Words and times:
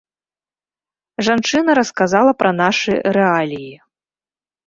Жанчына 1.27 1.75
расказала 1.79 2.31
пра 2.39 2.51
нашы 2.61 2.93
рэаліі. 3.17 3.71